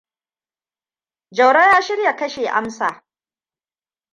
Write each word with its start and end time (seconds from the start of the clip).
Jauro 1.31 1.59
ya 1.61 1.81
shirya 1.81 2.15
kashe 2.15 2.49
Amsaam. 2.49 3.01